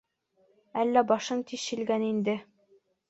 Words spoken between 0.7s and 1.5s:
Әллә башың